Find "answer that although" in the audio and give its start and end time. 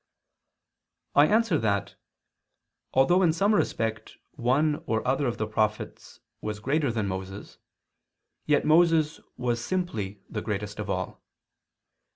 1.27-3.21